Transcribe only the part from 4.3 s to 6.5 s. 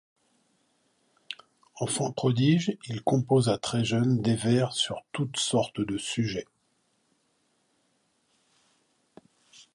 vers sur toute sorte de sujets.